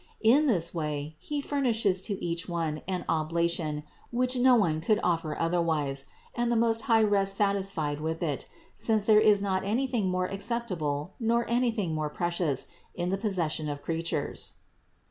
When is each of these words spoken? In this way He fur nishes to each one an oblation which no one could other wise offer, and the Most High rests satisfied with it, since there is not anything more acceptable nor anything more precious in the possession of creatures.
In 0.23 0.47
this 0.47 0.73
way 0.73 1.15
He 1.19 1.41
fur 1.41 1.61
nishes 1.61 2.03
to 2.05 2.19
each 2.25 2.49
one 2.49 2.81
an 2.87 3.05
oblation 3.07 3.83
which 4.09 4.35
no 4.35 4.55
one 4.55 4.81
could 4.81 4.99
other 5.03 5.61
wise 5.61 6.05
offer, 6.07 6.41
and 6.41 6.51
the 6.51 6.55
Most 6.55 6.81
High 6.89 7.03
rests 7.03 7.37
satisfied 7.37 8.01
with 8.01 8.23
it, 8.23 8.47
since 8.73 9.05
there 9.05 9.19
is 9.21 9.43
not 9.43 9.63
anything 9.63 10.09
more 10.09 10.25
acceptable 10.25 11.13
nor 11.19 11.47
anything 11.47 11.93
more 11.93 12.09
precious 12.09 12.65
in 12.95 13.09
the 13.09 13.17
possession 13.19 13.69
of 13.69 13.83
creatures. 13.83 14.53